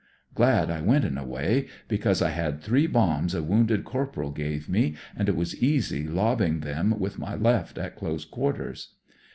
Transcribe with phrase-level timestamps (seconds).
[0.33, 4.67] Glad I went in a way, because I had three bombs a wounded corporal gave
[4.67, 8.95] me, and it was easy lobbing them with my left at close quarters.